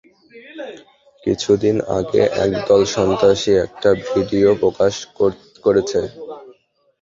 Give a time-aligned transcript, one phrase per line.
[1.23, 4.93] কিছুদিন আগে, একদল সন্ত্রাসী একটা ভিডিও প্রকাশ
[5.65, 5.99] করেছে।